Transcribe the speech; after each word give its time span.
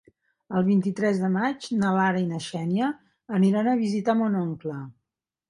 El 0.59 0.63
vint-i-tres 0.69 1.19
de 1.23 1.29
maig 1.35 1.67
na 1.81 1.91
Lara 1.97 2.23
i 2.23 2.25
na 2.31 2.41
Xènia 2.47 2.89
aniran 3.41 3.71
a 3.71 3.77
visitar 3.85 4.19
mon 4.25 4.41
oncle. 4.43 4.81